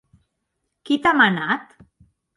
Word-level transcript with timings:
Qui 0.89 0.97
t’a 1.05 1.13
manat? 1.21 1.79